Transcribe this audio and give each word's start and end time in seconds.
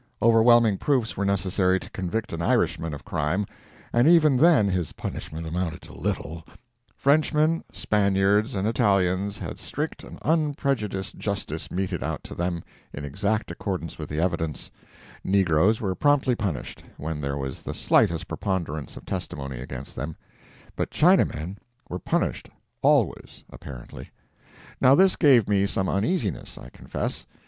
Overwhelming 0.19 0.79
proofs 0.79 1.15
were 1.15 1.25
necessary 1.25 1.79
to 1.79 1.89
convict 1.91 2.33
an 2.33 2.41
Irishman 2.41 2.95
of 2.95 3.05
crime, 3.05 3.45
and 3.93 4.07
even 4.07 4.35
then 4.37 4.67
his 4.67 4.93
punishment 4.93 5.45
amounted 5.45 5.83
to 5.83 5.93
little; 5.93 6.43
Frenchmen, 6.95 7.63
Spaniards, 7.71 8.55
and 8.55 8.67
Italians 8.67 9.37
had 9.37 9.59
strict 9.59 10.03
and 10.03 10.17
unprejudiced 10.23 11.17
justice 11.19 11.69
meted 11.69 12.01
out 12.01 12.23
to 12.23 12.33
them, 12.33 12.63
in 12.91 13.05
exact 13.05 13.51
accordance 13.51 13.99
with 13.99 14.09
the 14.09 14.19
evidence; 14.19 14.71
negroes 15.23 15.79
were 15.79 15.93
promptly 15.93 16.33
punished, 16.33 16.81
when 16.97 17.21
there 17.21 17.37
was 17.37 17.61
the 17.61 17.75
slightest 17.75 18.27
preponderance 18.27 18.97
of 18.97 19.05
testimony 19.05 19.59
against 19.59 19.95
them; 19.95 20.15
but 20.75 20.89
Chinamen 20.89 21.57
were 21.89 21.99
punished 21.99 22.49
always, 22.81 23.43
apparently. 23.51 24.09
Now 24.81 24.95
this 24.95 25.15
gave 25.15 25.47
me 25.47 25.67
some 25.67 25.87
uneasiness, 25.87 26.57
I 26.57 26.69
confess. 26.69 27.27